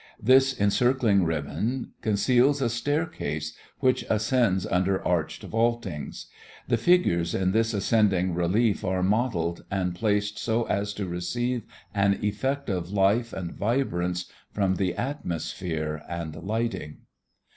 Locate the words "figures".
6.77-7.35